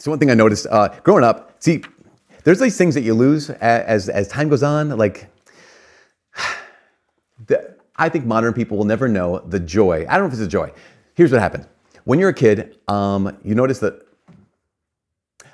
So 0.00 0.10
one 0.10 0.18
thing 0.18 0.30
I 0.30 0.34
noticed 0.34 0.66
uh, 0.70 0.88
growing 1.04 1.24
up, 1.24 1.62
see, 1.62 1.82
there's 2.44 2.58
these 2.58 2.78
things 2.78 2.94
that 2.94 3.02
you 3.02 3.12
lose 3.12 3.50
as 3.50 4.08
as 4.08 4.28
time 4.28 4.48
goes 4.48 4.62
on. 4.62 4.96
Like, 4.96 5.28
the, 7.46 7.76
I 7.96 8.08
think 8.08 8.24
modern 8.24 8.54
people 8.54 8.78
will 8.78 8.86
never 8.86 9.08
know 9.08 9.40
the 9.40 9.60
joy. 9.60 10.06
I 10.08 10.14
don't 10.14 10.22
know 10.22 10.26
if 10.28 10.32
it's 10.32 10.40
a 10.40 10.48
joy. 10.48 10.72
Here's 11.14 11.30
what 11.30 11.40
happened. 11.42 11.68
When 12.04 12.18
you're 12.18 12.30
a 12.30 12.34
kid, 12.34 12.78
um, 12.88 13.36
you 13.44 13.54
notice 13.54 13.78
that 13.80 14.06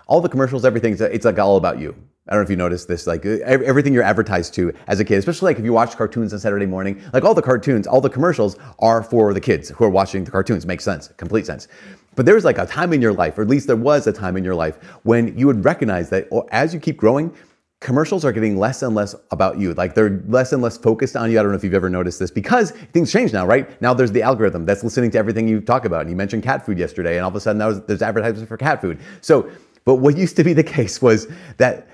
all 0.07 0.21
the 0.21 0.29
commercials, 0.29 0.65
everything, 0.65 0.97
it's 1.01 1.25
like 1.25 1.41
all 1.41 1.57
about 1.57 1.81
you. 1.81 1.97
I 2.29 2.33
don't 2.33 2.41
know 2.41 2.45
if 2.45 2.51
you 2.51 2.57
noticed 2.57 2.87
this, 2.87 3.07
like 3.07 3.25
everything 3.25 3.93
you're 3.93 4.03
advertised 4.03 4.55
to 4.55 4.73
as 4.87 4.99
a 4.99 5.05
kid, 5.05 5.19
especially 5.19 5.51
like 5.51 5.59
if 5.59 5.65
you 5.65 5.73
watch 5.73 5.97
cartoons 5.97 6.33
on 6.33 6.39
Saturday 6.39 6.67
morning, 6.67 7.03
like 7.13 7.25
all 7.25 7.35
the 7.35 7.43
cartoons, 7.43 7.87
all 7.87 8.01
the 8.01 8.11
commercials 8.11 8.57
are 8.79 9.03
for 9.03 9.33
the 9.33 9.41
kids 9.41 9.69
who 9.71 9.85
are 9.85 9.91
watching 9.91 10.25
the 10.25 10.31
cartoons. 10.31 10.67
Makes 10.67 10.85
sense, 10.85 11.09
complete 11.17 11.47
sense. 11.47 11.69
But 12.17 12.27
there 12.27 12.35
was 12.35 12.45
like 12.45 12.59
a 12.59 12.67
time 12.67 12.93
in 12.93 13.01
your 13.01 13.13
life, 13.13 13.39
or 13.39 13.43
at 13.43 13.49
least 13.49 13.67
there 13.69 13.77
was 13.77 14.07
a 14.07 14.13
time 14.13 14.37
in 14.37 14.43
your 14.43 14.55
life 14.55 14.83
when 15.05 15.39
you 15.39 15.47
would 15.47 15.65
recognize 15.65 16.11
that 16.11 16.29
as 16.51 16.75
you 16.75 16.81
keep 16.81 16.97
growing, 16.97 17.33
commercials 17.81 18.25
are 18.25 18.33
getting 18.33 18.57
less 18.59 18.83
and 18.83 18.95
less 18.95 19.15
about 19.31 19.59
you. 19.59 19.75
Like 19.75 19.95
they're 19.95 20.23
less 20.27 20.53
and 20.53 20.63
less 20.63 20.79
focused 20.79 21.15
on 21.15 21.31
you. 21.31 21.39
I 21.39 21.43
don't 21.43 21.53
know 21.53 21.59
if 21.59 21.63
you've 21.63 21.75
ever 21.75 21.91
noticed 21.91 22.19
this 22.19 22.31
because 22.31 22.71
things 22.71 23.13
change 23.13 23.33
now, 23.33 23.47
right? 23.47 23.81
Now 23.83 23.95
there's 23.95 24.13
the 24.13 24.23
algorithm 24.23 24.65
that's 24.65 24.83
listening 24.83 25.11
to 25.13 25.19
everything 25.19 25.47
you 25.47 25.61
talk 25.61 25.85
about. 25.85 26.01
And 26.03 26.11
you 26.11 26.17
mentioned 26.17 26.43
cat 26.43 26.65
food 26.65 26.79
yesterday, 26.79 27.17
and 27.17 27.25
all 27.25 27.29
of 27.29 27.37
a 27.37 27.41
sudden 27.41 27.59
now 27.59 27.73
there's 27.73 28.03
advertisements 28.03 28.49
for 28.49 28.57
cat 28.57 28.81
food. 28.81 28.99
So, 29.21 29.51
but 29.85 29.97
what 29.97 30.17
used 30.17 30.37
to 30.37 30.45
be 30.45 30.53
the 30.53 30.65
case 30.77 31.03
was 31.03 31.29
that 31.59 31.89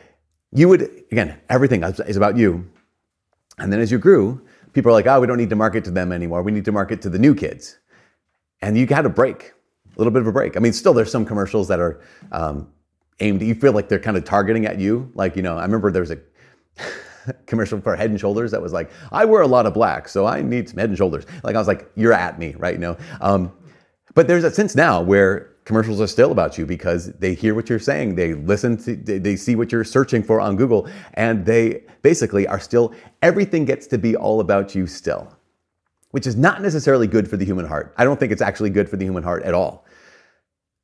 you 0.52 0.68
would, 0.68 0.82
again, 1.10 1.38
everything 1.48 1.82
is 1.82 2.16
about 2.16 2.36
you. 2.36 2.68
And 3.58 3.72
then 3.72 3.80
as 3.80 3.90
you 3.90 3.98
grew, 3.98 4.40
people 4.72 4.90
are 4.90 4.94
like, 4.94 5.06
oh, 5.06 5.20
we 5.20 5.26
don't 5.26 5.38
need 5.38 5.50
to 5.50 5.56
market 5.56 5.84
to 5.84 5.90
them 5.90 6.12
anymore. 6.12 6.42
We 6.42 6.52
need 6.52 6.64
to 6.66 6.72
market 6.72 7.02
to 7.02 7.10
the 7.10 7.18
new 7.18 7.34
kids. 7.34 7.78
And 8.60 8.78
you 8.78 8.86
got 8.86 9.04
a 9.04 9.08
break, 9.08 9.52
a 9.94 9.98
little 9.98 10.12
bit 10.12 10.22
of 10.22 10.28
a 10.28 10.32
break. 10.32 10.56
I 10.56 10.60
mean, 10.60 10.72
still, 10.72 10.94
there's 10.94 11.10
some 11.10 11.24
commercials 11.24 11.68
that 11.68 11.80
are 11.80 12.00
um, 12.32 12.68
aimed, 13.20 13.42
you 13.42 13.54
feel 13.54 13.72
like 13.72 13.88
they're 13.88 13.98
kind 13.98 14.16
of 14.16 14.24
targeting 14.24 14.66
at 14.66 14.78
you. 14.78 15.10
Like, 15.14 15.36
you 15.36 15.42
know, 15.42 15.58
I 15.58 15.62
remember 15.62 15.90
there 15.90 16.02
was 16.02 16.10
a 16.10 16.18
commercial 17.46 17.80
for 17.80 17.96
Head 17.96 18.10
and 18.10 18.20
Shoulders 18.20 18.50
that 18.50 18.62
was 18.62 18.72
like, 18.72 18.90
I 19.10 19.24
wear 19.24 19.42
a 19.42 19.46
lot 19.46 19.66
of 19.66 19.74
black, 19.74 20.08
so 20.08 20.26
I 20.26 20.42
need 20.42 20.68
some 20.68 20.78
Head 20.78 20.88
and 20.88 20.98
Shoulders. 20.98 21.24
Like, 21.42 21.54
I 21.54 21.58
was 21.58 21.68
like, 21.68 21.90
you're 21.94 22.12
at 22.12 22.38
me, 22.38 22.54
right? 22.58 22.78
Know? 22.78 22.96
Um, 23.20 23.52
but 24.14 24.26
there's 24.26 24.44
a 24.44 24.50
sense 24.50 24.74
now 24.74 25.00
where 25.00 25.52
commercials 25.64 26.00
are 26.00 26.06
still 26.06 26.32
about 26.32 26.58
you 26.58 26.66
because 26.66 27.12
they 27.14 27.34
hear 27.34 27.54
what 27.54 27.68
you're 27.68 27.78
saying, 27.78 28.16
they 28.16 28.34
listen 28.34 28.76
to, 28.76 28.96
they 28.96 29.36
see 29.36 29.54
what 29.54 29.70
you're 29.70 29.84
searching 29.84 30.22
for 30.22 30.40
on 30.40 30.56
Google, 30.56 30.88
and 31.14 31.46
they 31.46 31.84
basically 32.02 32.46
are 32.46 32.58
still, 32.58 32.92
everything 33.22 33.64
gets 33.64 33.86
to 33.88 33.98
be 33.98 34.16
all 34.16 34.40
about 34.40 34.74
you 34.74 34.86
still, 34.86 35.32
which 36.12 36.26
is 36.26 36.36
not 36.36 36.62
necessarily 36.62 37.06
good 37.06 37.28
for 37.28 37.36
the 37.36 37.44
human 37.44 37.66
heart. 37.66 37.92
I 37.96 38.04
don't 38.04 38.20
think 38.20 38.32
it's 38.32 38.42
actually 38.42 38.70
good 38.70 38.88
for 38.88 38.96
the 38.96 39.04
human 39.04 39.22
heart 39.22 39.42
at 39.42 39.54
all. 39.54 39.84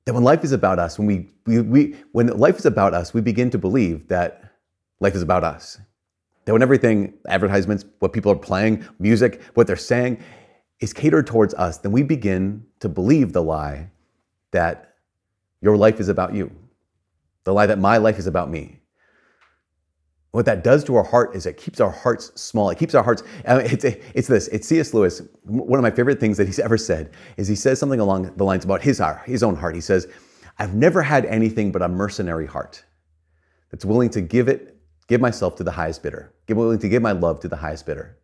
That 0.05 0.15
when 0.15 0.25
life 0.25 0.43
is 0.43 0.53
about 0.53 0.79
us, 0.79 0.99
when 0.99 1.07
we, 1.07 1.31
we, 1.47 1.61
we 1.61 1.97
when 2.13 2.27
life 2.39 2.59
is 2.59 2.67
about 2.67 2.95
us, 2.95 3.15
we 3.15 3.21
begin 3.21 3.51
to 3.51 3.59
believe 3.59 4.09
that 4.09 4.43
life 5.01 5.15
is 5.15 5.23
about 5.23 5.45
us. 5.45 5.79
That 6.47 6.55
when 6.55 6.63
everything, 6.63 7.13
advertisements, 7.29 7.85
what 7.99 8.15
people 8.15 8.33
are 8.33 8.37
playing, 8.37 8.87
music, 8.99 9.43
what 9.53 9.67
they're 9.67 9.77
saying, 9.77 10.23
is 10.81 10.95
catered 10.95 11.27
towards 11.27 11.53
us, 11.55 11.79
then 11.79 11.93
we 11.93 12.03
begin 12.03 12.65
to 12.81 12.89
believe 12.89 13.35
the 13.35 13.43
lie 13.43 13.91
that 14.53 14.95
your 15.61 15.77
life 15.77 16.01
is 16.01 16.09
about 16.09 16.35
you, 16.35 16.51
the 17.45 17.53
lie 17.53 17.67
that 17.67 17.79
my 17.79 17.99
life 17.99 18.19
is 18.19 18.27
about 18.27 18.51
me. 18.51 18.78
What 20.39 20.47
that 20.47 20.63
does 20.63 20.85
to 20.85 20.95
our 20.95 21.03
heart 21.03 21.35
is 21.35 21.47
it 21.47 21.57
keeps 21.57 21.81
our 21.81 21.91
hearts 21.91 22.31
small. 22.41 22.71
It 22.71 22.79
keeps 22.79 22.95
our 22.95 23.03
hearts. 23.03 23.25
It's, 23.45 23.85
it's 23.85 24.29
this. 24.29 24.47
It's 24.47 24.69
C.S. 24.69 24.95
Lewis. 24.95 25.21
One 25.43 25.81
of 25.81 25.83
my 25.83 25.91
favorite 25.91 26.21
things 26.21 26.37
that 26.37 26.47
he's 26.47 26.61
ever 26.61 26.79
said 26.79 27.11
is 27.37 27.49
he 27.49 27.57
says 27.57 27.81
something 27.81 27.99
along 27.99 28.33
the 28.37 28.45
lines 28.45 28.65
about 28.65 28.81
his 28.81 29.01
heart, 29.01 29.23
his 29.27 29.43
own 29.43 29.57
heart. 29.57 29.75
He 29.75 29.81
says, 29.81 30.07
"I've 30.61 30.77
never 30.77 31.03
had 31.03 31.25
anything 31.25 31.73
but 31.73 31.83
a 31.83 31.89
mercenary 31.89 32.47
heart 32.47 32.85
that's 33.73 33.85
willing 33.85 34.11
to 34.11 34.21
give 34.21 34.47
it, 34.47 34.77
give 35.09 35.21
myself 35.21 35.57
to 35.57 35.65
the 35.65 35.73
highest 35.73 36.05
bidder, 36.05 36.33
give 36.47 36.57
willing 36.57 36.79
to 36.79 36.89
give 36.89 37.03
my 37.03 37.11
love 37.11 37.41
to 37.41 37.49
the 37.49 37.57
highest 37.57 37.85
bidder." 37.85 38.17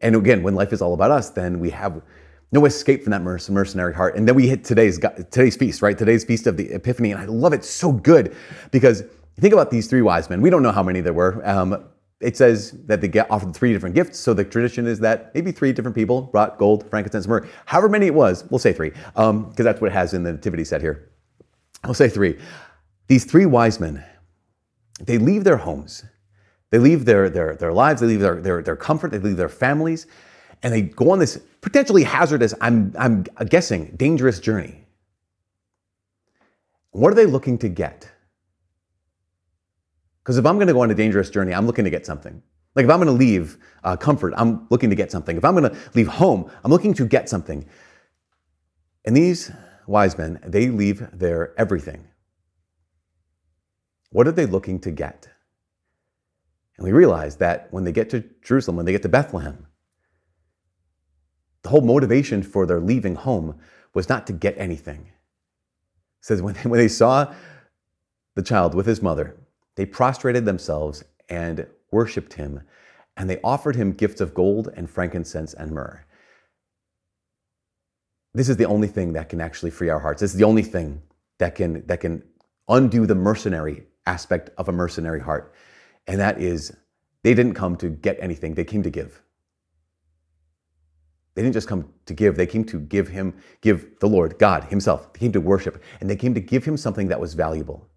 And 0.00 0.16
again, 0.16 0.42
when 0.42 0.56
life 0.56 0.72
is 0.72 0.82
all 0.82 0.94
about 0.94 1.12
us, 1.12 1.30
then 1.30 1.60
we 1.60 1.70
have 1.70 2.02
no 2.50 2.64
escape 2.64 3.04
from 3.04 3.12
that 3.12 3.22
mercenary 3.22 3.94
heart. 3.94 4.16
And 4.16 4.26
then 4.26 4.34
we 4.34 4.48
hit 4.48 4.64
today's 4.64 4.98
today's 5.30 5.54
feast, 5.54 5.80
right? 5.80 5.96
Today's 5.96 6.24
feast 6.24 6.48
of 6.48 6.56
the 6.56 6.72
Epiphany, 6.72 7.12
and 7.12 7.20
I 7.20 7.26
love 7.26 7.52
it 7.52 7.64
so 7.64 7.92
good 7.92 8.34
because 8.72 9.04
think 9.40 9.52
about 9.52 9.70
these 9.70 9.86
three 9.86 10.02
wise 10.02 10.28
men. 10.30 10.40
We 10.40 10.50
don't 10.50 10.62
know 10.62 10.72
how 10.72 10.82
many 10.82 11.00
there 11.00 11.12
were. 11.12 11.46
Um, 11.48 11.84
it 12.20 12.36
says 12.36 12.72
that 12.86 13.00
they 13.00 13.08
get 13.08 13.30
offered 13.30 13.54
three 13.54 13.72
different 13.72 13.94
gifts. 13.94 14.18
So 14.18 14.34
the 14.34 14.44
tradition 14.44 14.86
is 14.86 14.98
that 15.00 15.32
maybe 15.34 15.52
three 15.52 15.72
different 15.72 15.94
people 15.94 16.22
brought 16.22 16.58
gold, 16.58 16.88
frankincense, 16.90 17.28
myrrh. 17.28 17.46
However 17.66 17.88
many 17.88 18.06
it 18.06 18.14
was, 18.14 18.44
we'll 18.50 18.58
say 18.58 18.72
three, 18.72 18.90
because 18.90 19.14
um, 19.16 19.52
that's 19.56 19.80
what 19.80 19.90
it 19.90 19.94
has 19.94 20.14
in 20.14 20.24
the 20.24 20.32
nativity 20.32 20.64
set 20.64 20.80
here. 20.80 21.10
I'll 21.84 21.94
say 21.94 22.08
three. 22.08 22.36
These 23.06 23.24
three 23.24 23.46
wise 23.46 23.78
men, 23.78 24.04
they 25.00 25.16
leave 25.16 25.44
their 25.44 25.56
homes, 25.56 26.04
they 26.70 26.78
leave 26.78 27.04
their, 27.04 27.30
their, 27.30 27.54
their 27.54 27.72
lives, 27.72 28.00
they 28.00 28.08
leave 28.08 28.20
their, 28.20 28.40
their, 28.40 28.62
their 28.62 28.76
comfort, 28.76 29.12
they 29.12 29.18
leave 29.18 29.36
their 29.36 29.48
families, 29.48 30.06
and 30.62 30.74
they 30.74 30.82
go 30.82 31.12
on 31.12 31.20
this 31.20 31.40
potentially 31.60 32.02
hazardous, 32.02 32.52
I'm, 32.60 32.92
I'm 32.98 33.22
guessing, 33.48 33.94
dangerous 33.96 34.40
journey. 34.40 34.84
What 36.90 37.12
are 37.12 37.14
they 37.14 37.26
looking 37.26 37.58
to 37.58 37.68
get? 37.68 38.10
Because 40.28 40.36
if 40.36 40.44
I'm 40.44 40.56
going 40.56 40.66
to 40.66 40.74
go 40.74 40.82
on 40.82 40.90
a 40.90 40.94
dangerous 40.94 41.30
journey, 41.30 41.54
I'm 41.54 41.66
looking 41.66 41.86
to 41.86 41.90
get 41.90 42.04
something. 42.04 42.42
Like 42.74 42.84
if 42.84 42.90
I'm 42.90 42.98
going 42.98 43.06
to 43.06 43.12
leave 43.12 43.56
uh, 43.82 43.96
comfort, 43.96 44.34
I'm 44.36 44.66
looking 44.68 44.90
to 44.90 44.94
get 44.94 45.10
something. 45.10 45.38
If 45.38 45.42
I'm 45.42 45.54
going 45.54 45.72
to 45.72 45.78
leave 45.94 46.06
home, 46.06 46.50
I'm 46.62 46.70
looking 46.70 46.92
to 46.94 47.06
get 47.06 47.30
something. 47.30 47.64
And 49.06 49.16
these 49.16 49.50
wise 49.86 50.18
men, 50.18 50.38
they 50.46 50.68
leave 50.68 51.08
their 51.18 51.58
everything. 51.58 52.08
What 54.10 54.28
are 54.28 54.32
they 54.32 54.44
looking 54.44 54.80
to 54.80 54.90
get? 54.90 55.30
And 56.76 56.84
we 56.84 56.92
realize 56.92 57.36
that 57.36 57.68
when 57.70 57.84
they 57.84 57.92
get 57.92 58.10
to 58.10 58.22
Jerusalem, 58.42 58.76
when 58.76 58.84
they 58.84 58.92
get 58.92 59.04
to 59.04 59.08
Bethlehem, 59.08 59.66
the 61.62 61.70
whole 61.70 61.80
motivation 61.80 62.42
for 62.42 62.66
their 62.66 62.80
leaving 62.80 63.14
home 63.14 63.58
was 63.94 64.10
not 64.10 64.26
to 64.26 64.34
get 64.34 64.58
anything. 64.58 65.06
It 65.06 66.26
says 66.26 66.42
when 66.42 66.52
they, 66.52 66.68
when 66.68 66.78
they 66.78 66.88
saw 66.88 67.32
the 68.34 68.42
child 68.42 68.74
with 68.74 68.84
his 68.84 69.00
mother, 69.00 69.34
they 69.78 69.86
prostrated 69.86 70.44
themselves 70.44 71.04
and 71.28 71.64
worshiped 71.92 72.32
him, 72.32 72.62
and 73.16 73.30
they 73.30 73.40
offered 73.44 73.76
him 73.76 73.92
gifts 73.92 74.20
of 74.20 74.34
gold 74.34 74.72
and 74.74 74.90
frankincense 74.90 75.54
and 75.54 75.70
myrrh. 75.70 76.04
This 78.34 78.48
is 78.48 78.56
the 78.56 78.64
only 78.64 78.88
thing 78.88 79.12
that 79.12 79.28
can 79.28 79.40
actually 79.40 79.70
free 79.70 79.88
our 79.88 80.00
hearts. 80.00 80.20
This 80.20 80.32
is 80.32 80.36
the 80.36 80.42
only 80.42 80.64
thing 80.64 81.00
that 81.38 81.54
can, 81.54 81.86
that 81.86 82.00
can 82.00 82.24
undo 82.68 83.06
the 83.06 83.14
mercenary 83.14 83.84
aspect 84.04 84.50
of 84.58 84.68
a 84.68 84.72
mercenary 84.72 85.20
heart. 85.20 85.54
And 86.08 86.18
that 86.18 86.42
is, 86.42 86.76
they 87.22 87.32
didn't 87.32 87.54
come 87.54 87.76
to 87.76 87.88
get 87.88 88.18
anything, 88.20 88.54
they 88.54 88.64
came 88.64 88.82
to 88.82 88.90
give. 88.90 89.22
They 91.36 91.42
didn't 91.42 91.54
just 91.54 91.68
come 91.68 91.88
to 92.06 92.14
give, 92.14 92.36
they 92.36 92.48
came 92.48 92.64
to 92.64 92.80
give 92.80 93.06
him, 93.06 93.36
give 93.60 94.00
the 94.00 94.08
Lord, 94.08 94.40
God 94.40 94.64
Himself. 94.64 95.12
They 95.12 95.20
came 95.20 95.32
to 95.34 95.40
worship, 95.40 95.80
and 96.00 96.10
they 96.10 96.16
came 96.16 96.34
to 96.34 96.40
give 96.40 96.64
Him 96.64 96.76
something 96.76 97.06
that 97.06 97.20
was 97.20 97.34
valuable. 97.34 97.87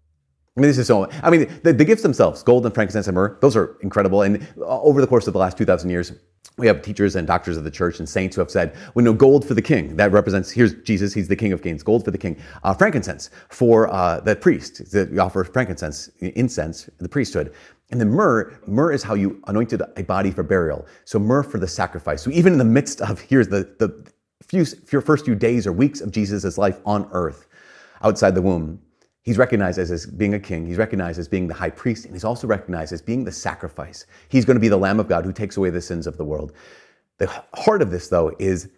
I 0.56 0.60
mean, 0.60 0.68
this 0.68 0.76
is 0.76 0.86
so, 0.86 1.08
I 1.22 1.30
mean, 1.30 1.48
the, 1.62 1.72
the 1.72 1.84
gifts 1.84 2.02
themselves, 2.02 2.42
gold 2.42 2.66
and 2.66 2.74
frankincense 2.74 3.06
and 3.06 3.14
myrrh, 3.14 3.38
those 3.40 3.56
are 3.56 3.78
incredible. 3.80 4.20
And 4.20 4.46
over 4.58 5.00
the 5.00 5.06
course 5.06 5.26
of 5.26 5.32
the 5.32 5.38
last 5.38 5.56
2,000 5.56 5.88
years, 5.88 6.12
we 6.58 6.66
have 6.66 6.82
teachers 6.82 7.16
and 7.16 7.26
doctors 7.26 7.56
of 7.56 7.64
the 7.64 7.70
church 7.70 7.98
and 8.00 8.08
saints 8.08 8.36
who 8.36 8.42
have 8.42 8.50
said, 8.50 8.76
we 8.94 9.02
know 9.02 9.14
gold 9.14 9.46
for 9.46 9.54
the 9.54 9.62
king. 9.62 9.96
That 9.96 10.12
represents, 10.12 10.50
here's 10.50 10.74
Jesus, 10.82 11.14
he's 11.14 11.26
the 11.26 11.36
king 11.36 11.52
of 11.52 11.62
kings. 11.62 11.82
Gold 11.82 12.04
for 12.04 12.10
the 12.10 12.18
king. 12.18 12.36
Uh, 12.64 12.74
frankincense 12.74 13.30
for 13.48 13.90
uh, 13.90 14.20
the 14.20 14.36
priest. 14.36 14.90
That 14.92 15.18
offer 15.18 15.42
frankincense, 15.44 16.10
incense, 16.20 16.90
the 16.98 17.08
priesthood. 17.08 17.54
And 17.90 17.98
then 17.98 18.10
myrrh, 18.10 18.52
myrrh 18.66 18.92
is 18.92 19.02
how 19.02 19.14
you 19.14 19.42
anointed 19.46 19.82
a 19.96 20.02
body 20.02 20.30
for 20.30 20.42
burial. 20.42 20.86
So 21.06 21.18
myrrh 21.18 21.42
for 21.42 21.58
the 21.58 21.68
sacrifice. 21.68 22.22
So 22.22 22.30
even 22.30 22.52
in 22.52 22.58
the 22.58 22.64
midst 22.64 23.00
of, 23.00 23.20
here's 23.20 23.48
the, 23.48 23.74
the 23.78 24.06
few, 24.46 24.66
first 25.00 25.24
few 25.24 25.34
days 25.34 25.66
or 25.66 25.72
weeks 25.72 26.02
of 26.02 26.10
Jesus' 26.10 26.58
life 26.58 26.78
on 26.84 27.08
earth, 27.12 27.46
outside 28.02 28.34
the 28.34 28.42
womb, 28.42 28.80
he's 29.22 29.38
recognized 29.38 29.78
as, 29.78 29.90
as 29.90 30.06
being 30.06 30.34
a 30.34 30.40
king. 30.40 30.66
He's 30.66 30.76
recognized 30.76 31.18
as 31.18 31.28
being 31.28 31.48
the 31.48 31.54
high 31.54 31.70
priest. 31.70 32.04
And 32.04 32.14
he's 32.14 32.24
also 32.24 32.46
recognized 32.46 32.92
as 32.92 33.00
being 33.00 33.24
the 33.24 33.32
sacrifice. 33.32 34.06
He's 34.28 34.44
going 34.44 34.56
to 34.56 34.60
be 34.60 34.68
the 34.68 34.76
Lamb 34.76 35.00
of 35.00 35.08
God 35.08 35.24
who 35.24 35.32
takes 35.32 35.56
away 35.56 35.70
the 35.70 35.80
sins 35.80 36.06
of 36.06 36.16
the 36.16 36.24
world. 36.24 36.52
The 37.18 37.28
heart 37.54 37.82
of 37.82 37.90
this, 37.90 38.08
though, 38.08 38.32
is 38.38 38.68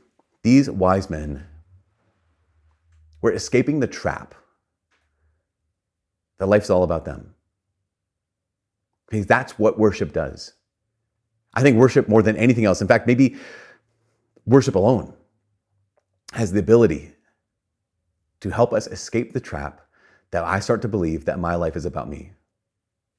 these 0.43 0.71
wise 0.71 1.09
men 1.09 1.47
were 3.23 3.33
escaping 3.33 3.81
the 3.81 3.87
trap 3.87 4.35
that 6.39 6.47
life's 6.47 6.71
all 6.71 6.83
about 6.83 7.05
them. 7.05 7.35
Because 9.09 9.27
that's 9.27 9.59
what 9.59 9.79
worship 9.79 10.13
does. 10.13 10.55
I 11.55 11.63
think 11.63 11.79
worship 11.79 12.09
more 12.09 12.23
than 12.23 12.37
anything 12.37 12.65
else, 12.65 12.81
in 12.81 12.89
fact, 12.89 13.07
maybe 13.07 13.37
worship 14.45 14.75
alone 14.75 15.15
has 16.33 16.53
the 16.53 16.59
ability 16.59 17.13
to 18.41 18.51
help 18.51 18.73
us 18.73 18.89
escape 18.89 19.33
the 19.33 19.41
trap 19.41 19.84
that 20.35 20.43
I 20.43 20.59
start 20.59 20.83
to 20.83 20.89
believe 20.89 21.27
that 21.27 21.39
my 21.39 21.55
life 21.55 21.77
is 21.77 21.85
about 21.85 22.09
me. 22.09 22.33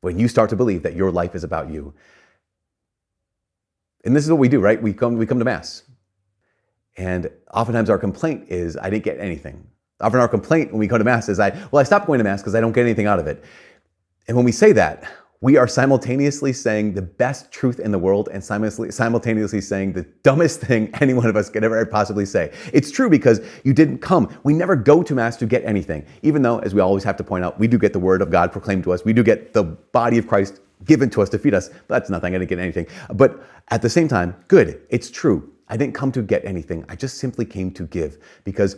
When 0.01 0.19
you 0.19 0.27
start 0.27 0.49
to 0.49 0.57
believe 0.57 0.83
that 0.83 0.97
your 0.97 1.11
life 1.11 1.33
is 1.33 1.45
about 1.45 1.69
you. 1.69 1.93
And 4.03 4.13
this 4.13 4.25
is 4.25 4.29
what 4.29 4.37
we 4.37 4.49
do, 4.49 4.59
right? 4.59 4.81
We 4.81 4.91
come, 4.91 5.15
we 5.15 5.25
come 5.25 5.39
to 5.39 5.45
Mass. 5.45 5.83
And 6.97 7.31
oftentimes 7.53 7.89
our 7.89 7.97
complaint 7.97 8.47
is, 8.49 8.75
I 8.75 8.89
didn't 8.89 9.05
get 9.05 9.17
anything. 9.21 9.65
Often 10.01 10.19
our 10.19 10.27
complaint 10.27 10.71
when 10.71 10.79
we 10.79 10.87
go 10.87 10.97
to 10.97 11.05
Mass 11.05 11.29
is, 11.29 11.39
I, 11.39 11.51
well, 11.71 11.79
I 11.79 11.83
stopped 11.83 12.05
going 12.05 12.17
to 12.17 12.25
Mass 12.25 12.41
because 12.41 12.53
I 12.53 12.59
don't 12.59 12.73
get 12.73 12.81
anything 12.81 13.05
out 13.05 13.19
of 13.19 13.27
it. 13.27 13.45
And 14.27 14.35
when 14.35 14.45
we 14.45 14.51
say 14.51 14.73
that, 14.73 15.09
we 15.45 15.57
are 15.57 15.67
simultaneously 15.67 16.51
saying 16.51 16.95
the 16.95 17.03
best 17.03 17.51
truth 17.51 17.79
in 17.79 17.91
the 17.91 17.99
world 17.99 18.29
and 18.33 18.43
simultaneously 18.43 19.61
saying 19.61 19.93
the 19.93 20.01
dumbest 20.23 20.59
thing 20.59 20.89
any 21.01 21.13
one 21.13 21.27
of 21.27 21.35
us 21.35 21.51
could 21.51 21.63
ever 21.63 21.85
possibly 21.85 22.25
say. 22.25 22.51
It's 22.73 22.89
true 22.89 23.11
because 23.11 23.41
you 23.63 23.71
didn't 23.71 23.99
come. 23.99 24.35
We 24.41 24.53
never 24.53 24.75
go 24.75 25.03
to 25.03 25.13
Mass 25.13 25.37
to 25.37 25.45
get 25.45 25.63
anything, 25.63 26.03
even 26.23 26.41
though, 26.41 26.57
as 26.61 26.73
we 26.73 26.81
always 26.81 27.03
have 27.03 27.15
to 27.17 27.23
point 27.23 27.45
out, 27.45 27.59
we 27.59 27.67
do 27.67 27.77
get 27.77 27.93
the 27.93 27.99
Word 27.99 28.23
of 28.23 28.31
God 28.31 28.51
proclaimed 28.51 28.85
to 28.85 28.91
us. 28.91 29.05
We 29.05 29.13
do 29.13 29.21
get 29.21 29.53
the 29.53 29.63
body 29.63 30.17
of 30.17 30.27
Christ 30.27 30.61
given 30.83 31.11
to 31.11 31.21
us 31.21 31.29
to 31.29 31.37
feed 31.37 31.53
us. 31.53 31.69
But 31.69 31.99
that's 31.99 32.09
nothing. 32.09 32.33
I 32.33 32.39
didn't 32.39 32.49
get 32.49 32.57
anything. 32.57 32.87
But 33.13 33.39
at 33.69 33.83
the 33.83 33.89
same 33.89 34.07
time, 34.07 34.35
good. 34.47 34.81
It's 34.89 35.11
true. 35.11 35.53
I 35.67 35.77
didn't 35.77 35.93
come 35.93 36.11
to 36.13 36.23
get 36.23 36.43
anything. 36.43 36.83
I 36.89 36.95
just 36.95 37.19
simply 37.19 37.45
came 37.45 37.69
to 37.73 37.83
give 37.85 38.17
because 38.45 38.77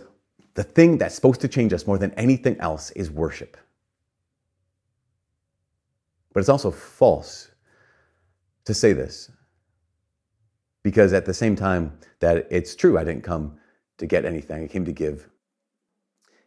the 0.55 0.63
thing 0.63 0.97
that's 0.97 1.15
supposed 1.15 1.39
to 1.39 1.47
change 1.47 1.71
us 1.71 1.87
more 1.87 1.97
than 1.97 2.11
anything 2.15 2.57
else 2.59 2.91
is 2.91 3.09
worship. 3.09 3.55
But 6.37 6.41
it's 6.41 6.49
also 6.49 6.69
false 6.69 7.49
to 8.65 8.75
say 8.75 8.93
this 8.93 9.31
because 10.83 11.11
at 11.11 11.25
the 11.25 11.33
same 11.33 11.55
time 11.55 11.97
that 12.19 12.45
it's 12.51 12.75
true, 12.75 12.95
I 12.95 13.03
didn't 13.03 13.23
come 13.23 13.57
to 13.97 14.05
get 14.05 14.23
anything, 14.23 14.63
I 14.63 14.67
came 14.67 14.85
to 14.85 14.91
give, 14.91 15.27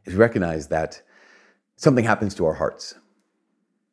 is 0.04 0.14
recognize 0.14 0.68
that 0.68 1.02
something 1.74 2.04
happens 2.04 2.36
to 2.36 2.46
our 2.46 2.54
hearts. 2.54 2.94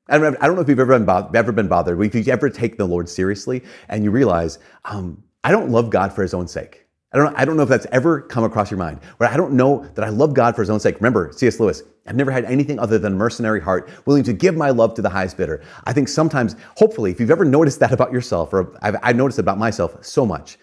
I 0.07 0.19
don't, 0.19 0.39
know 0.39 0.61
if 0.61 0.69
you've 0.69 0.79
ever 0.79 0.93
been, 0.99 1.05
bothered, 1.05 1.35
ever 1.35 1.51
been 1.51 1.67
bothered, 1.67 1.99
if 1.99 2.13
you 2.13 2.31
ever 2.31 2.51
take 2.51 2.77
the 2.77 2.85
Lord 2.85 3.09
seriously 3.09 3.63
and 3.89 4.03
you 4.03 4.11
realize, 4.11 4.59
um, 4.85 5.23
I 5.43 5.49
don't 5.49 5.71
love 5.71 5.89
God 5.89 6.13
for 6.13 6.21
his 6.21 6.35
own 6.35 6.47
sake. 6.47 6.86
I 7.13 7.17
don't, 7.17 7.35
I 7.37 7.45
don't 7.45 7.55
know 7.55 7.63
if 7.63 7.69
that's 7.69 7.87
ever 7.91 8.21
come 8.21 8.43
across 8.43 8.69
your 8.69 8.77
mind, 8.77 8.99
but 9.17 9.31
I 9.31 9.37
don't 9.37 9.53
know 9.53 9.85
that 9.95 10.03
I 10.03 10.09
love 10.09 10.33
God 10.33 10.55
for 10.55 10.61
his 10.61 10.69
own 10.69 10.79
sake. 10.79 10.95
Remember, 10.95 11.31
C.S. 11.31 11.59
Lewis, 11.59 11.83
I've 12.05 12.17
never 12.17 12.31
had 12.31 12.43
anything 12.45 12.79
other 12.79 12.99
than 12.99 13.13
a 13.13 13.15
mercenary 13.15 13.61
heart, 13.61 13.89
willing 14.05 14.23
to 14.23 14.33
give 14.33 14.57
my 14.57 14.71
love 14.71 14.93
to 14.95 15.01
the 15.01 15.09
highest 15.09 15.37
bidder. 15.37 15.63
I 15.85 15.93
think 15.93 16.09
sometimes, 16.09 16.57
hopefully, 16.75 17.11
if 17.11 17.19
you've 17.19 17.31
ever 17.31 17.45
noticed 17.45 17.79
that 17.79 17.93
about 17.93 18.11
yourself, 18.11 18.51
or 18.51 18.77
I've, 18.81 18.97
I've 19.01 19.15
noticed 19.15 19.39
about 19.39 19.57
myself 19.57 20.03
so 20.03 20.25
much, 20.25 20.57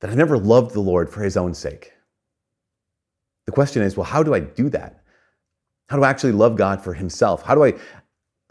that 0.00 0.10
I 0.10 0.14
never 0.14 0.36
loved 0.36 0.74
the 0.74 0.80
Lord 0.80 1.08
for 1.08 1.22
his 1.22 1.38
own 1.38 1.54
sake. 1.54 1.92
The 3.46 3.52
question 3.52 3.82
is, 3.82 3.96
well, 3.96 4.04
how 4.04 4.22
do 4.22 4.34
I 4.34 4.40
do 4.40 4.68
that? 4.70 5.02
How 5.88 5.96
do 5.96 6.04
I 6.04 6.10
actually 6.10 6.32
love 6.32 6.56
God 6.56 6.82
for 6.82 6.92
himself? 6.92 7.42
How 7.42 7.54
do 7.54 7.64
I 7.64 7.74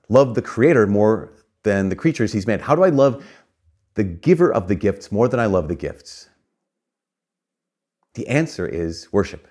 love 0.10 0.34
the 0.34 0.42
creator 0.42 0.88
more 0.88 1.34
than 1.64 1.90
the 1.90 1.96
creatures 1.96 2.34
he's 2.34 2.48
made? 2.48 2.62
How 2.62 2.76
do 2.76 2.84
I 2.84 2.90
love 2.90 3.24
the 3.94 4.04
giver 4.04 4.52
of 4.52 4.68
the 4.68 4.76
gifts 4.76 5.12
more 5.12 5.28
than 5.28 5.40
I 5.40 5.46
love 5.46 5.68
the 5.68 5.76
gifts? 5.76 6.30
The 8.14 8.28
answer 8.28 8.68
is 8.68 9.12
worship 9.12 9.48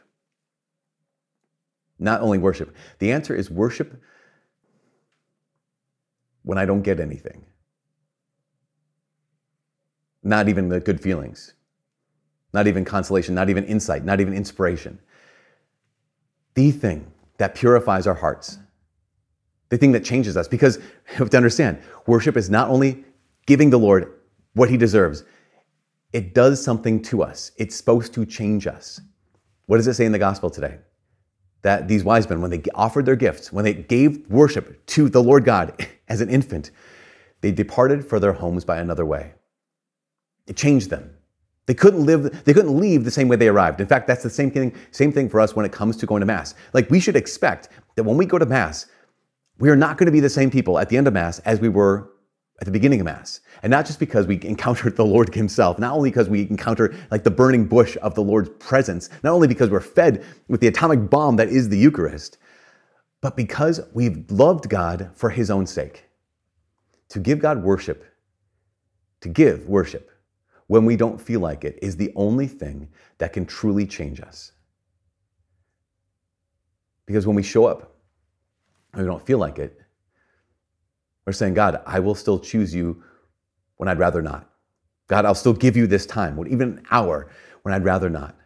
not 2.03 2.21
only 2.21 2.39
worship. 2.39 2.75
The 2.99 3.13
answer 3.13 3.35
is 3.35 3.51
worship 3.51 4.03
when 6.43 6.59
I 6.59 6.67
don't 6.67 6.83
get 6.83 7.01
anything. 7.01 7.47
Not 10.23 10.49
even 10.49 10.69
the 10.69 10.81
good 10.81 11.01
feelings, 11.01 11.55
not 12.53 12.67
even 12.67 12.85
consolation, 12.85 13.35
not 13.35 13.49
even 13.49 13.65
insight, 13.65 14.05
not 14.05 14.21
even 14.21 14.35
inspiration. 14.35 14.99
The 16.55 16.71
thing 16.71 17.11
that 17.39 17.55
purifies 17.55 18.07
our 18.07 18.15
hearts, 18.15 18.59
the 19.69 19.79
thing 19.79 19.93
that 19.93 20.05
changes 20.05 20.37
us, 20.37 20.49
because 20.49 20.77
you 21.11 21.17
have 21.17 21.31
to 21.31 21.37
understand, 21.37 21.81
worship 22.07 22.37
is 22.37 22.51
not 22.51 22.69
only 22.69 23.05
giving 23.47 23.71
the 23.71 23.79
Lord 23.79 24.13
what 24.55 24.69
he 24.69 24.77
deserves, 24.77 25.25
it 26.13 26.35
does 26.35 26.63
something 26.63 27.03
to 27.03 27.23
us. 27.23 27.53
It's 27.57 27.75
supposed 27.77 28.15
to 28.15 28.27
change 28.27 28.67
us. 28.67 29.01
What 29.67 29.79
does 29.79 29.87
it 29.87 29.95
say 29.95 30.05
in 30.05 30.13
the 30.13 30.19
gospel 30.19 30.51
today? 30.51 30.79
that 31.63 31.89
these 31.89 32.05
wise 32.05 32.29
men, 32.29 32.41
when 32.41 32.51
they 32.51 32.63
offered 32.75 33.07
their 33.07 33.17
gifts, 33.17 33.53
when 33.53 33.65
they 33.65 33.75
gave 33.75 34.29
worship 34.29 34.85
to 34.87 35.09
the 35.09 35.23
Lord 35.23 35.45
God 35.45 35.87
as 36.09 36.21
an 36.21 36.29
infant, 36.29 36.71
they 37.41 37.51
departed 37.51 38.05
for 38.05 38.21
their 38.21 38.33
homes 38.33 38.65
by 38.65 38.79
another 38.79 39.07
way. 39.07 39.33
It 40.47 40.57
changed 40.57 40.91
them. 40.91 41.15
They 41.67 41.75
couldn't 41.75 42.05
live, 42.05 42.45
they 42.45 42.53
couldn't 42.53 42.79
leave 42.79 43.05
the 43.05 43.11
same 43.11 43.29
way 43.29 43.37
they 43.37 43.49
arrived. 43.49 43.81
In 43.81 43.87
fact, 43.87 44.09
that's 44.09 44.25
the 44.25 44.31
same 44.31 44.51
thing, 44.51 44.75
same 44.91 45.13
thing 45.13 45.29
for 45.29 45.41
us 45.41 45.55
when 45.55 45.65
it 45.65 45.71
comes 45.71 45.97
to 45.99 46.07
going 46.07 46.21
to 46.21 46.27
Mass. 46.27 46.57
Like 46.73 46.91
we 46.91 46.99
should 46.99 47.15
expect 47.15 47.69
that 47.95 48.03
when 48.03 48.17
we 48.17 48.27
go 48.27 48.39
to 48.39 48.47
Mass, 48.47 48.87
we 49.59 49.71
are 49.71 49.77
not 49.77 49.97
going 49.97 50.07
to 50.07 50.13
be 50.13 50.19
the 50.19 50.29
same 50.29 50.51
people 50.51 50.79
at 50.81 50.89
the 50.89 50.97
end 50.97 51.07
of 51.07 51.13
Mass 51.13 51.39
as 51.41 51.61
we 51.61 51.69
were 51.69 52.11
at 52.61 52.67
the 52.67 52.71
beginning 52.71 53.01
of 53.01 53.07
Mass. 53.07 53.41
And 53.63 53.71
not 53.71 53.87
just 53.87 53.99
because 53.99 54.27
we 54.27 54.41
encountered 54.45 54.97
the 54.97 55.05
Lord 55.05 55.35
Himself, 55.35 55.79
not 55.79 55.95
only 55.95 56.11
because 56.11 56.29
we 56.29 56.43
encounter 56.43 56.95
like 57.11 57.25
the 57.25 57.31
burning 57.31 57.67
bush 57.67 57.97
of 58.03 58.15
the 58.15 58.23
Lord's 58.23 58.51
presence, 58.59 59.11
not 59.25 59.33
only 59.33 59.49
because 59.49 59.71
we're 59.71 59.81
fed 59.81 60.25
with 60.49 60.61
the 60.61 60.69
atomic 60.69 61.11
bomb 61.11 61.37
that 61.37 61.49
is 61.49 61.69
the 61.69 61.79
Eucharist, 61.79 62.39
but 63.21 63.37
because 63.37 63.81
we've 63.93 64.31
loved 64.31 64.69
God 64.69 65.11
for 65.15 65.31
His 65.31 65.51
own 65.51 65.67
sake. 65.67 66.05
To 67.11 67.19
give 67.19 67.41
God 67.41 67.63
worship, 67.63 68.05
to 69.21 69.29
give 69.29 69.69
worship 69.69 70.11
when 70.69 70.85
we 70.85 70.97
don't 70.97 71.21
feel 71.21 71.41
like 71.41 71.65
it 71.65 71.79
is 71.83 71.97
the 71.97 72.13
only 72.17 72.47
thing 72.47 72.89
that 73.19 73.33
can 73.33 73.45
truly 73.45 73.87
change 73.87 74.21
us. 74.21 74.53
Because 77.07 77.27
when 77.27 77.37
we 77.37 77.43
show 77.43 77.67
up 77.67 77.97
and 78.93 79.03
we 79.03 79.09
don't 79.09 79.25
feel 79.27 79.39
like 79.39 79.59
it, 79.59 79.82
we're 81.25 81.33
saying, 81.33 81.55
God, 81.55 81.81
I 81.87 82.01
will 82.01 82.15
still 82.15 82.39
choose 82.39 82.75
you 82.75 83.03
when 83.77 83.89
I'd 83.89 83.99
rather 83.99 84.23
not. 84.23 84.49
God, 85.09 85.25
I'll 85.25 85.35
still 85.35 85.53
give 85.53 85.77
you 85.77 85.87
this 85.87 86.07
time, 86.07 86.39
even 86.49 86.79
an 86.79 86.87
hour 86.91 87.31
when 87.63 87.75
I'd 87.75 87.85
rather 87.85 88.09
not. 88.09 88.37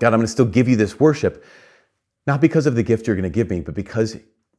God, 0.00 0.08
I'm 0.08 0.18
going 0.18 0.26
to 0.26 0.32
still 0.32 0.46
give 0.46 0.68
you 0.68 0.76
this 0.76 1.00
worship, 1.00 1.44
not 2.26 2.40
because 2.40 2.66
of 2.66 2.74
the 2.74 2.82
gift 2.82 3.06
you're 3.06 3.16
going 3.16 3.24
to 3.24 3.30
give 3.30 3.50
me, 3.50 3.60
but 3.60 3.74
because 3.74 4.16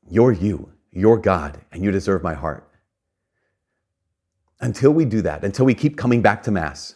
you're 0.09 0.31
you, 0.31 0.71
you're 0.91 1.17
God, 1.17 1.61
and 1.71 1.83
you 1.83 1.91
deserve 1.91 2.23
my 2.23 2.33
heart. 2.33 2.69
Until 4.59 4.91
we 4.91 5.05
do 5.05 5.21
that, 5.21 5.43
until 5.43 5.65
we 5.65 5.75
keep 5.75 5.97
coming 5.97 6.21
back 6.21 6.41
to 6.43 6.51
Mass, 6.51 6.95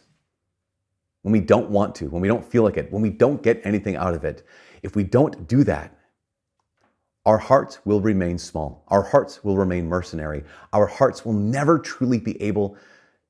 when 1.21 1.31
we 1.31 1.39
don't 1.39 1.69
want 1.69 1.93
to, 1.95 2.09
when 2.09 2.21
we 2.21 2.27
don't 2.27 2.43
feel 2.43 2.63
like 2.63 2.77
it, 2.77 2.91
when 2.91 3.01
we 3.01 3.11
don't 3.11 3.43
get 3.43 3.61
anything 3.63 3.95
out 3.95 4.15
of 4.15 4.23
it, 4.23 4.43
if 4.81 4.95
we 4.95 5.03
don't 5.03 5.47
do 5.47 5.63
that, 5.65 5.95
our 7.25 7.37
hearts 7.37 7.79
will 7.85 8.01
remain 8.01 8.37
small. 8.37 8.83
Our 8.87 9.03
hearts 9.03 9.43
will 9.43 9.57
remain 9.57 9.87
mercenary. 9.87 10.43
Our 10.73 10.87
hearts 10.87 11.23
will 11.23 11.33
never 11.33 11.77
truly 11.77 12.19
be 12.19 12.41
able 12.41 12.77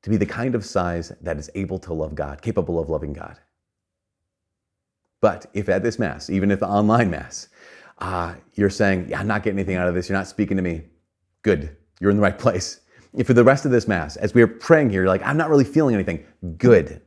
to 0.03 0.09
be 0.09 0.17
the 0.17 0.25
kind 0.25 0.55
of 0.55 0.65
size 0.65 1.11
that 1.21 1.37
is 1.37 1.49
able 1.55 1.77
to 1.79 1.93
love 1.93 2.15
God, 2.15 2.41
capable 2.41 2.79
of 2.79 2.89
loving 2.89 3.13
God. 3.13 3.37
But 5.19 5.45
if 5.53 5.69
at 5.69 5.83
this 5.83 5.99
Mass, 5.99 6.29
even 6.29 6.51
if 6.51 6.59
the 6.59 6.67
online 6.67 7.11
Mass, 7.11 7.49
uh, 7.99 8.35
you're 8.55 8.69
saying, 8.69 9.09
yeah, 9.09 9.19
I'm 9.19 9.27
not 9.27 9.43
getting 9.43 9.59
anything 9.59 9.75
out 9.75 9.87
of 9.87 9.93
this, 9.93 10.09
you're 10.09 10.17
not 10.17 10.27
speaking 10.27 10.57
to 10.57 10.63
me, 10.63 10.83
good, 11.43 11.75
you're 11.99 12.09
in 12.09 12.17
the 12.17 12.23
right 12.23 12.37
place. 12.37 12.79
If 13.13 13.27
for 13.27 13.33
the 13.33 13.43
rest 13.43 13.65
of 13.65 13.71
this 13.71 13.87
Mass, 13.87 14.15
as 14.15 14.33
we 14.33 14.41
are 14.41 14.47
praying 14.47 14.89
here, 14.89 15.01
you're 15.01 15.09
like, 15.09 15.21
I'm 15.23 15.37
not 15.37 15.49
really 15.49 15.65
feeling 15.65 15.93
anything, 15.93 16.25
good. 16.57 17.01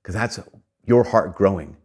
Because 0.00 0.14
that's 0.14 0.40
your 0.86 1.04
heart 1.04 1.36
growing. 1.36 1.76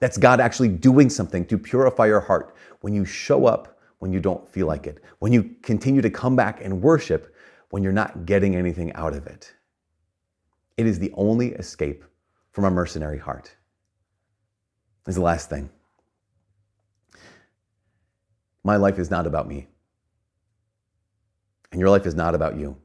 That's 0.00 0.18
God 0.18 0.40
actually 0.40 0.68
doing 0.68 1.08
something 1.08 1.46
to 1.46 1.58
purify 1.58 2.06
your 2.06 2.20
heart 2.20 2.54
when 2.80 2.94
you 2.94 3.04
show 3.04 3.46
up 3.46 3.74
when 4.04 4.12
you 4.12 4.20
don't 4.20 4.46
feel 4.46 4.66
like 4.66 4.86
it, 4.86 5.02
when 5.20 5.32
you 5.32 5.56
continue 5.62 6.02
to 6.02 6.10
come 6.10 6.36
back 6.36 6.62
and 6.62 6.82
worship 6.82 7.34
when 7.70 7.82
you're 7.82 7.90
not 7.90 8.26
getting 8.26 8.54
anything 8.54 8.92
out 8.92 9.14
of 9.14 9.26
it. 9.26 9.54
It 10.76 10.86
is 10.86 10.98
the 10.98 11.10
only 11.14 11.52
escape 11.52 12.04
from 12.52 12.64
a 12.64 12.70
mercenary 12.70 13.16
heart. 13.16 13.56
Is 15.06 15.14
the 15.14 15.22
last 15.22 15.48
thing. 15.48 15.70
My 18.62 18.76
life 18.76 18.98
is 18.98 19.10
not 19.10 19.26
about 19.26 19.48
me. 19.48 19.68
And 21.72 21.80
your 21.80 21.88
life 21.88 22.04
is 22.04 22.14
not 22.14 22.34
about 22.34 22.58
you. 22.58 22.76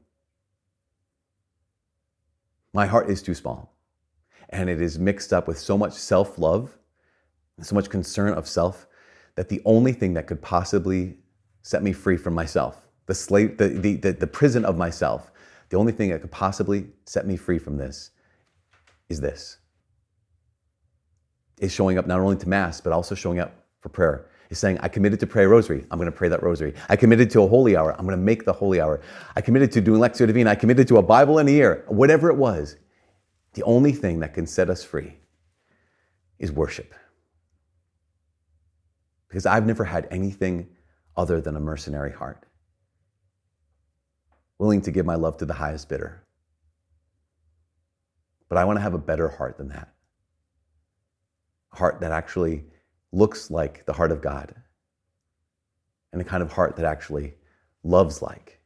My 2.72 2.86
heart 2.86 3.10
is 3.10 3.22
too 3.22 3.34
small. 3.34 3.74
And 4.48 4.70
it 4.70 4.80
is 4.80 4.98
mixed 4.98 5.34
up 5.34 5.46
with 5.46 5.58
so 5.58 5.76
much 5.76 5.92
self 5.92 6.38
love 6.38 6.78
so 7.66 7.74
much 7.74 7.90
concern 7.90 8.34
of 8.34 8.48
self 8.48 8.86
that 9.36 9.48
the 9.48 9.62
only 9.64 9.92
thing 9.92 10.14
that 10.14 10.26
could 10.26 10.42
possibly 10.42 11.16
set 11.62 11.82
me 11.82 11.92
free 11.92 12.16
from 12.16 12.34
myself, 12.34 12.88
the 13.06 13.14
slave, 13.14 13.58
the, 13.58 13.68
the, 13.68 13.96
the, 13.96 14.12
the 14.12 14.26
prison 14.26 14.64
of 14.64 14.76
myself, 14.76 15.30
the 15.68 15.76
only 15.76 15.92
thing 15.92 16.10
that 16.10 16.20
could 16.20 16.30
possibly 16.30 16.88
set 17.06 17.26
me 17.26 17.36
free 17.36 17.58
from 17.58 17.76
this 17.76 18.10
is 19.08 19.20
this. 19.20 19.58
Is 21.58 21.72
showing 21.72 21.98
up 21.98 22.06
not 22.06 22.20
only 22.20 22.36
to 22.36 22.48
Mass, 22.48 22.80
but 22.80 22.92
also 22.92 23.14
showing 23.14 23.38
up 23.38 23.66
for 23.80 23.88
prayer. 23.88 24.26
Is 24.48 24.58
saying, 24.58 24.78
I 24.80 24.88
committed 24.88 25.20
to 25.20 25.26
pray 25.26 25.44
a 25.44 25.48
rosary. 25.48 25.86
I'm 25.90 25.98
going 25.98 26.10
to 26.10 26.16
pray 26.16 26.28
that 26.28 26.42
rosary. 26.42 26.74
I 26.88 26.96
committed 26.96 27.30
to 27.30 27.42
a 27.42 27.46
holy 27.46 27.76
hour. 27.76 27.92
I'm 27.92 28.04
going 28.04 28.18
to 28.18 28.22
make 28.22 28.44
the 28.44 28.52
holy 28.52 28.80
hour. 28.80 29.00
I 29.36 29.40
committed 29.40 29.70
to 29.72 29.80
doing 29.80 30.00
Lectio 30.00 30.26
Divina. 30.26 30.50
I 30.50 30.54
committed 30.56 30.88
to 30.88 30.96
a 30.96 31.02
Bible 31.02 31.38
in 31.38 31.46
a 31.46 31.52
year. 31.52 31.84
Whatever 31.86 32.30
it 32.30 32.36
was, 32.36 32.76
the 33.52 33.62
only 33.62 33.92
thing 33.92 34.20
that 34.20 34.34
can 34.34 34.46
set 34.46 34.68
us 34.68 34.82
free 34.82 35.16
is 36.38 36.50
worship 36.50 36.94
because 39.30 39.46
I've 39.46 39.64
never 39.64 39.84
had 39.84 40.08
anything 40.10 40.68
other 41.16 41.40
than 41.40 41.56
a 41.56 41.60
mercenary 41.60 42.10
heart, 42.12 42.44
willing 44.58 44.82
to 44.82 44.90
give 44.90 45.06
my 45.06 45.14
love 45.14 45.36
to 45.38 45.46
the 45.46 45.54
highest 45.54 45.88
bidder. 45.88 46.24
But 48.48 48.58
I 48.58 48.64
want 48.64 48.78
to 48.78 48.82
have 48.82 48.94
a 48.94 48.98
better 48.98 49.28
heart 49.28 49.56
than 49.56 49.68
that. 49.68 49.94
A 51.72 51.76
heart 51.76 52.00
that 52.00 52.10
actually 52.10 52.64
looks 53.12 53.52
like 53.52 53.86
the 53.86 53.92
heart 53.92 54.10
of 54.10 54.20
God 54.20 54.52
and 56.12 56.20
a 56.20 56.24
kind 56.24 56.42
of 56.42 56.50
heart 56.50 56.74
that 56.76 56.84
actually 56.84 57.34
loves 57.84 58.20
like 58.20 58.60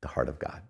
the 0.00 0.08
heart 0.08 0.30
of 0.30 0.38
God. 0.38 0.62